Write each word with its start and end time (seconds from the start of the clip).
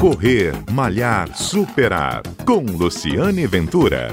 Correr, 0.00 0.52
Malhar, 0.70 1.34
Superar. 1.34 2.22
Com 2.44 2.60
Luciane 2.60 3.46
Ventura. 3.46 4.08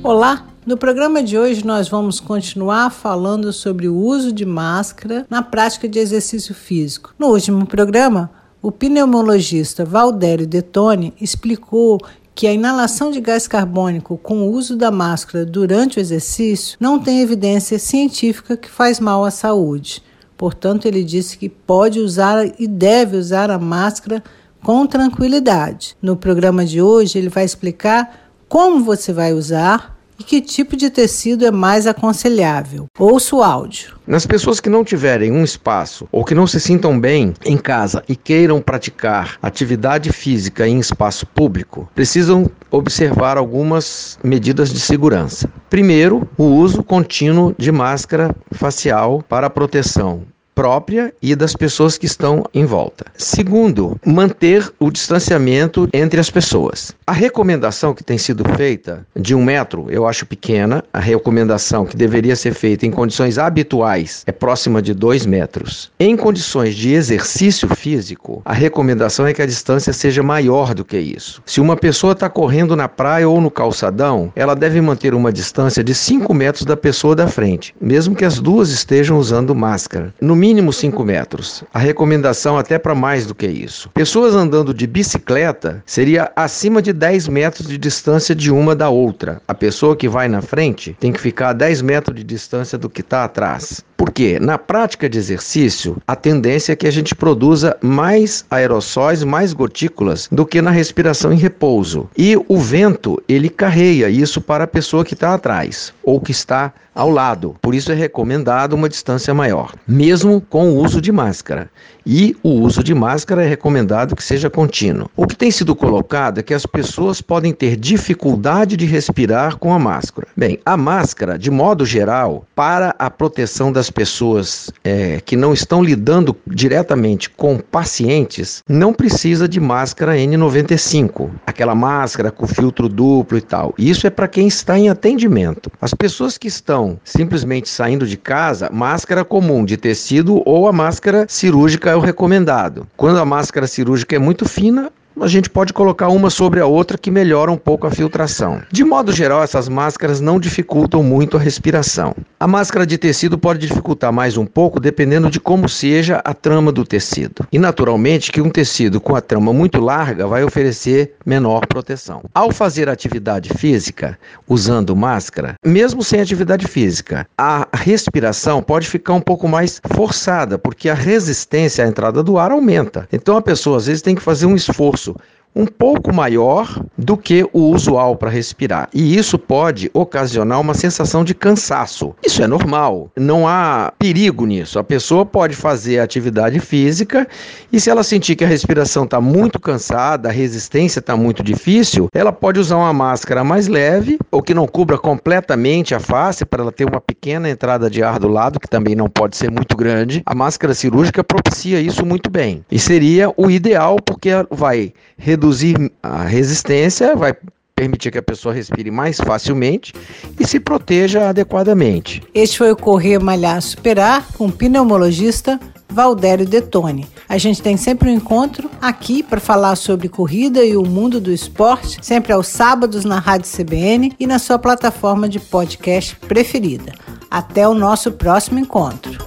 Olá! 0.00 0.46
No 0.64 0.76
programa 0.76 1.24
de 1.24 1.36
hoje 1.36 1.66
nós 1.66 1.88
vamos 1.88 2.20
continuar 2.20 2.90
falando 2.90 3.52
sobre 3.52 3.88
o 3.88 3.96
uso 3.96 4.32
de 4.32 4.46
máscara 4.46 5.26
na 5.28 5.42
prática 5.42 5.88
de 5.88 5.98
exercício 5.98 6.54
físico. 6.54 7.12
No 7.18 7.26
último 7.26 7.66
programa, 7.66 8.30
o 8.62 8.70
pneumologista 8.70 9.84
Valdério 9.84 10.46
Detone 10.46 11.12
explicou 11.20 11.98
que 12.36 12.46
a 12.46 12.52
inalação 12.52 13.10
de 13.10 13.18
gás 13.18 13.48
carbônico 13.48 14.18
com 14.18 14.42
o 14.42 14.52
uso 14.52 14.76
da 14.76 14.90
máscara 14.90 15.46
durante 15.46 15.98
o 15.98 16.00
exercício 16.00 16.76
não 16.78 16.98
tem 16.98 17.22
evidência 17.22 17.78
científica 17.78 18.58
que 18.58 18.68
faz 18.68 19.00
mal 19.00 19.24
à 19.24 19.30
saúde. 19.30 20.02
Portanto, 20.36 20.84
ele 20.84 21.02
disse 21.02 21.38
que 21.38 21.48
pode 21.48 21.98
usar 21.98 22.44
e 22.60 22.68
deve 22.68 23.16
usar 23.16 23.50
a 23.50 23.58
máscara 23.58 24.22
com 24.62 24.86
tranquilidade. 24.86 25.96
No 26.02 26.14
programa 26.14 26.66
de 26.66 26.82
hoje, 26.82 27.16
ele 27.16 27.30
vai 27.30 27.46
explicar 27.46 28.28
como 28.46 28.84
você 28.84 29.14
vai 29.14 29.32
usar 29.32 29.95
e 30.18 30.22
que 30.22 30.40
tipo 30.40 30.76
de 30.76 30.90
tecido 30.90 31.44
é 31.44 31.50
mais 31.50 31.86
aconselhável. 31.86 32.86
Ouça 32.98 33.36
o 33.36 33.42
áudio. 33.42 33.96
Nas 34.06 34.26
pessoas 34.26 34.60
que 34.60 34.70
não 34.70 34.84
tiverem 34.84 35.32
um 35.32 35.42
espaço 35.42 36.08
ou 36.12 36.24
que 36.24 36.34
não 36.34 36.46
se 36.46 36.60
sintam 36.60 36.98
bem 36.98 37.34
em 37.44 37.56
casa 37.56 38.02
e 38.08 38.14
queiram 38.14 38.60
praticar 38.60 39.36
atividade 39.42 40.12
física 40.12 40.66
em 40.66 40.78
espaço 40.78 41.26
público, 41.26 41.88
precisam 41.94 42.50
observar 42.70 43.36
algumas 43.36 44.18
medidas 44.22 44.72
de 44.72 44.80
segurança. 44.80 45.50
Primeiro, 45.68 46.28
o 46.36 46.44
uso 46.44 46.82
contínuo 46.82 47.54
de 47.58 47.72
máscara 47.72 48.34
facial 48.52 49.22
para 49.28 49.50
proteção 49.50 50.22
própria 50.56 51.12
e 51.20 51.36
das 51.36 51.54
pessoas 51.54 51.98
que 51.98 52.06
estão 52.06 52.42
em 52.54 52.64
volta. 52.64 53.04
Segundo, 53.14 54.00
manter 54.04 54.72
o 54.80 54.90
distanciamento 54.90 55.86
entre 55.92 56.18
as 56.18 56.30
pessoas. 56.30 56.92
A 57.06 57.12
recomendação 57.12 57.92
que 57.92 58.02
tem 58.02 58.16
sido 58.16 58.42
feita 58.56 59.06
de 59.14 59.34
um 59.34 59.44
metro 59.44 59.86
eu 59.90 60.06
acho 60.06 60.24
pequena. 60.24 60.82
A 60.92 60.98
recomendação 60.98 61.84
que 61.84 61.96
deveria 61.96 62.34
ser 62.34 62.54
feita 62.54 62.86
em 62.86 62.90
condições 62.90 63.36
habituais 63.36 64.22
é 64.26 64.32
próxima 64.32 64.80
de 64.80 64.94
dois 64.94 65.26
metros. 65.26 65.92
Em 66.00 66.16
condições 66.16 66.74
de 66.74 66.94
exercício 66.94 67.68
físico, 67.76 68.40
a 68.42 68.54
recomendação 68.54 69.26
é 69.26 69.34
que 69.34 69.42
a 69.42 69.46
distância 69.46 69.92
seja 69.92 70.22
maior 70.22 70.72
do 70.72 70.86
que 70.86 70.98
isso. 70.98 71.42
Se 71.44 71.60
uma 71.60 71.76
pessoa 71.76 72.14
está 72.14 72.30
correndo 72.30 72.74
na 72.74 72.88
praia 72.88 73.28
ou 73.28 73.42
no 73.42 73.50
calçadão, 73.50 74.32
ela 74.34 74.54
deve 74.54 74.80
manter 74.80 75.12
uma 75.12 75.30
distância 75.30 75.84
de 75.84 75.94
5 75.94 76.32
metros 76.32 76.64
da 76.64 76.76
pessoa 76.76 77.14
da 77.14 77.28
frente, 77.28 77.74
mesmo 77.78 78.16
que 78.16 78.24
as 78.24 78.40
duas 78.40 78.70
estejam 78.70 79.18
usando 79.18 79.54
máscara. 79.54 80.14
No 80.18 80.34
mínimo 80.46 80.72
5 80.72 81.04
metros. 81.04 81.64
A 81.74 81.78
recomendação 81.80 82.56
até 82.56 82.78
para 82.78 82.94
mais 82.94 83.26
do 83.26 83.34
que 83.34 83.48
isso. 83.48 83.90
Pessoas 83.92 84.32
andando 84.32 84.72
de 84.72 84.86
bicicleta 84.86 85.82
seria 85.84 86.30
acima 86.36 86.80
de 86.80 86.92
10 86.92 87.26
metros 87.26 87.66
de 87.66 87.76
distância 87.76 88.32
de 88.32 88.52
uma 88.52 88.76
da 88.76 88.88
outra. 88.88 89.42
A 89.48 89.54
pessoa 89.54 89.96
que 89.96 90.08
vai 90.08 90.28
na 90.28 90.40
frente 90.40 90.96
tem 91.00 91.10
que 91.10 91.20
ficar 91.20 91.48
a 91.48 91.52
10 91.52 91.82
metros 91.82 92.16
de 92.16 92.22
distância 92.22 92.78
do 92.78 92.88
que 92.88 93.00
está 93.00 93.24
atrás. 93.24 93.84
Porque 93.96 94.38
na 94.38 94.58
prática 94.58 95.08
de 95.08 95.18
exercício, 95.18 95.96
a 96.06 96.14
tendência 96.14 96.72
é 96.72 96.76
que 96.76 96.86
a 96.86 96.90
gente 96.90 97.14
produza 97.14 97.76
mais 97.80 98.44
aerossóis, 98.50 99.24
mais 99.24 99.52
gotículas 99.52 100.28
do 100.30 100.44
que 100.44 100.60
na 100.60 100.70
respiração 100.70 101.32
em 101.32 101.38
repouso. 101.38 102.08
E 102.16 102.36
o 102.48 102.58
vento, 102.58 103.22
ele 103.28 103.48
carreia 103.48 104.10
isso 104.10 104.40
para 104.40 104.64
a 104.64 104.68
pessoa 104.68 105.04
que 105.04 105.14
está 105.14 105.34
atrás 105.34 105.94
ou 106.02 106.20
que 106.20 106.32
está 106.32 106.72
ao 106.96 107.10
lado. 107.10 107.54
Por 107.60 107.74
isso 107.74 107.92
é 107.92 107.94
recomendado 107.94 108.72
uma 108.72 108.88
distância 108.88 109.34
maior, 109.34 109.74
mesmo 109.86 110.40
com 110.40 110.70
o 110.70 110.76
uso 110.82 111.00
de 111.00 111.12
máscara. 111.12 111.68
E 112.06 112.34
o 112.42 112.50
uso 112.50 112.82
de 112.82 112.94
máscara 112.94 113.44
é 113.44 113.48
recomendado 113.48 114.16
que 114.16 114.24
seja 114.24 114.48
contínuo. 114.48 115.10
O 115.14 115.26
que 115.26 115.36
tem 115.36 115.50
sido 115.50 115.74
colocado 115.74 116.38
é 116.38 116.42
que 116.42 116.54
as 116.54 116.64
pessoas 116.64 117.20
podem 117.20 117.52
ter 117.52 117.76
dificuldade 117.76 118.76
de 118.76 118.86
respirar 118.86 119.56
com 119.56 119.74
a 119.74 119.78
máscara. 119.78 120.28
Bem, 120.34 120.58
a 120.64 120.76
máscara, 120.76 121.38
de 121.38 121.50
modo 121.50 121.84
geral, 121.84 122.46
para 122.54 122.94
a 122.98 123.10
proteção 123.10 123.70
das 123.70 123.85
pessoas 123.90 124.70
é, 124.84 125.20
que 125.24 125.36
não 125.36 125.52
estão 125.52 125.82
lidando 125.82 126.36
diretamente 126.46 127.30
com 127.30 127.58
pacientes, 127.58 128.62
não 128.68 128.92
precisa 128.92 129.48
de 129.48 129.60
máscara 129.60 130.16
N95, 130.16 131.30
aquela 131.46 131.74
máscara 131.74 132.30
com 132.30 132.46
filtro 132.46 132.88
duplo 132.88 133.38
e 133.38 133.42
tal. 133.42 133.74
Isso 133.78 134.06
é 134.06 134.10
para 134.10 134.28
quem 134.28 134.46
está 134.46 134.78
em 134.78 134.88
atendimento. 134.88 135.70
As 135.80 135.94
pessoas 135.94 136.38
que 136.38 136.48
estão 136.48 136.98
simplesmente 137.04 137.68
saindo 137.68 138.06
de 138.06 138.16
casa, 138.16 138.70
máscara 138.72 139.24
comum 139.24 139.64
de 139.64 139.76
tecido 139.76 140.42
ou 140.44 140.68
a 140.68 140.72
máscara 140.72 141.26
cirúrgica 141.28 141.90
é 141.90 141.96
o 141.96 142.00
recomendado. 142.00 142.86
Quando 142.96 143.18
a 143.18 143.24
máscara 143.24 143.66
cirúrgica 143.66 144.16
é 144.16 144.18
muito 144.18 144.48
fina, 144.48 144.90
a 145.20 145.28
gente 145.28 145.48
pode 145.48 145.72
colocar 145.72 146.08
uma 146.08 146.28
sobre 146.28 146.60
a 146.60 146.66
outra 146.66 146.98
que 146.98 147.10
melhora 147.10 147.50
um 147.50 147.56
pouco 147.56 147.86
a 147.86 147.90
filtração. 147.90 148.60
De 148.70 148.84
modo 148.84 149.12
geral, 149.12 149.42
essas 149.42 149.68
máscaras 149.68 150.20
não 150.20 150.38
dificultam 150.38 151.02
muito 151.02 151.36
a 151.36 151.40
respiração. 151.40 152.14
A 152.38 152.46
máscara 152.46 152.86
de 152.86 152.98
tecido 152.98 153.38
pode 153.38 153.66
dificultar 153.66 154.12
mais 154.12 154.36
um 154.36 154.44
pouco 154.44 154.78
dependendo 154.78 155.30
de 155.30 155.40
como 155.40 155.68
seja 155.68 156.20
a 156.24 156.34
trama 156.34 156.70
do 156.70 156.84
tecido. 156.84 157.46
E 157.50 157.58
naturalmente 157.58 158.30
que 158.30 158.42
um 158.42 158.50
tecido 158.50 159.00
com 159.00 159.16
a 159.16 159.20
trama 159.20 159.52
muito 159.52 159.80
larga 159.80 160.26
vai 160.26 160.44
oferecer 160.44 161.14
menor 161.24 161.66
proteção. 161.66 162.22
Ao 162.34 162.52
fazer 162.52 162.88
atividade 162.88 163.50
física 163.54 164.18
usando 164.46 164.94
máscara, 164.94 165.54
mesmo 165.64 166.02
sem 166.02 166.20
atividade 166.20 166.66
física, 166.66 167.26
a 167.38 167.66
respiração 167.72 168.62
pode 168.62 168.86
ficar 168.86 169.14
um 169.14 169.20
pouco 169.20 169.48
mais 169.48 169.80
forçada, 169.92 170.58
porque 170.58 170.88
a 170.88 170.94
resistência 170.94 171.84
à 171.84 171.88
entrada 171.88 172.22
do 172.22 172.38
ar 172.38 172.50
aumenta. 172.50 173.08
Então 173.12 173.36
a 173.36 173.42
pessoa 173.42 173.78
às 173.78 173.86
vezes 173.86 174.02
tem 174.02 174.14
que 174.14 174.22
fazer 174.22 174.46
um 174.46 174.54
esforço 174.56 175.05
isso 175.06 175.14
um 175.56 175.64
pouco 175.64 176.14
maior 176.14 176.84
do 176.98 177.16
que 177.16 177.48
o 177.50 177.70
usual 177.70 178.14
para 178.14 178.28
respirar. 178.28 178.90
E 178.92 179.16
isso 179.16 179.38
pode 179.38 179.90
ocasionar 179.94 180.60
uma 180.60 180.74
sensação 180.74 181.24
de 181.24 181.34
cansaço. 181.34 182.14
Isso 182.22 182.42
é 182.42 182.46
normal, 182.46 183.10
não 183.16 183.48
há 183.48 183.90
perigo 183.98 184.44
nisso. 184.44 184.78
A 184.78 184.84
pessoa 184.84 185.24
pode 185.24 185.56
fazer 185.56 185.98
atividade 185.98 186.60
física 186.60 187.26
e 187.72 187.80
se 187.80 187.88
ela 187.88 188.02
sentir 188.02 188.36
que 188.36 188.44
a 188.44 188.46
respiração 188.46 189.04
está 189.04 189.18
muito 189.18 189.58
cansada, 189.58 190.28
a 190.28 190.32
resistência 190.32 190.98
está 190.98 191.16
muito 191.16 191.42
difícil, 191.42 192.10
ela 192.12 192.32
pode 192.32 192.60
usar 192.60 192.76
uma 192.76 192.92
máscara 192.92 193.42
mais 193.42 193.66
leve 193.66 194.18
ou 194.30 194.42
que 194.42 194.52
não 194.52 194.66
cubra 194.66 194.98
completamente 194.98 195.94
a 195.94 196.00
face 196.00 196.44
para 196.44 196.62
ela 196.62 196.72
ter 196.72 196.84
uma 196.84 197.00
pequena 197.00 197.48
entrada 197.48 197.88
de 197.88 198.02
ar 198.02 198.18
do 198.18 198.28
lado, 198.28 198.60
que 198.60 198.68
também 198.68 198.94
não 198.94 199.08
pode 199.08 199.38
ser 199.38 199.50
muito 199.50 199.74
grande. 199.74 200.22
A 200.26 200.34
máscara 200.34 200.74
cirúrgica 200.74 201.24
propicia 201.24 201.80
isso 201.80 202.04
muito 202.04 202.28
bem. 202.28 202.62
E 202.70 202.78
seria 202.78 203.32
o 203.38 203.50
ideal 203.50 203.96
porque 204.04 204.30
vai 204.50 204.92
reduzir 205.16 205.45
reduzir 205.46 205.92
a 206.02 206.24
resistência, 206.24 207.14
vai 207.14 207.34
permitir 207.74 208.10
que 208.10 208.18
a 208.18 208.22
pessoa 208.22 208.54
respire 208.54 208.90
mais 208.90 209.18
facilmente 209.18 209.92
e 210.40 210.46
se 210.46 210.58
proteja 210.58 211.28
adequadamente. 211.28 212.22
Este 212.34 212.58
foi 212.58 212.72
o 212.72 212.76
Correr 212.76 213.18
Malhar 213.18 213.60
Superar 213.60 214.26
com 214.32 214.46
o 214.46 214.52
pneumologista 214.52 215.60
Valdério 215.88 216.46
Detone. 216.46 217.06
A 217.28 217.38
gente 217.38 217.62
tem 217.62 217.76
sempre 217.76 218.10
um 218.10 218.14
encontro 218.14 218.68
aqui 218.80 219.22
para 219.22 219.38
falar 219.38 219.76
sobre 219.76 220.08
corrida 220.08 220.64
e 220.64 220.76
o 220.76 220.84
mundo 220.84 221.20
do 221.20 221.30
esporte, 221.30 221.98
sempre 222.02 222.32
aos 222.32 222.48
sábados 222.48 223.04
na 223.04 223.20
Rádio 223.20 223.50
CBN 223.50 224.12
e 224.18 224.26
na 224.26 224.38
sua 224.38 224.58
plataforma 224.58 225.28
de 225.28 225.38
podcast 225.38 226.16
preferida. 226.16 226.92
Até 227.30 227.68
o 227.68 227.74
nosso 227.74 228.12
próximo 228.12 228.58
encontro. 228.58 229.25